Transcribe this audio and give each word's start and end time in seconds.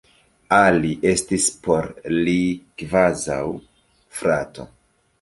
Ali 0.59 0.93
estis 1.09 1.45
por 1.69 1.91
li 2.15 2.35
kvazaŭ 2.83 3.41
frato. 4.21 4.71